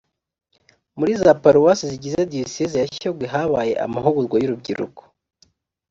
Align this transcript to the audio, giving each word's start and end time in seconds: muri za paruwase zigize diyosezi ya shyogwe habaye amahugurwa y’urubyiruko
muri 0.97 1.11
za 1.21 1.31
paruwase 1.41 1.83
zigize 1.91 2.19
diyosezi 2.31 2.75
ya 2.81 2.87
shyogwe 2.95 3.25
habaye 3.33 3.73
amahugurwa 3.85 4.35
y’urubyiruko 4.39 5.01